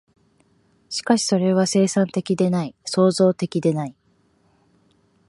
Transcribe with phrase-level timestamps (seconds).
[0.89, 3.95] しかしそれは生産的でない、創造的でない。